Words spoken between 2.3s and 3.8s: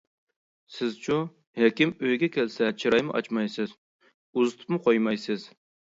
كەلسە چىرايمۇ ئاچمايسىز،